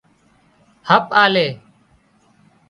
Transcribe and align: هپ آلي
هپ 0.89 1.05
آلي 1.23 1.47